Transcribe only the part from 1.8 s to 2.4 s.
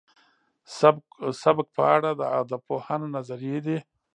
اړه د